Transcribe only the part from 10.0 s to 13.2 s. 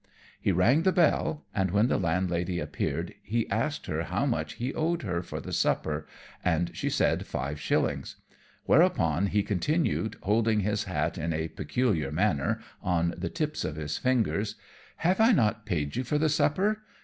holding his old hat in a peculiar manner, on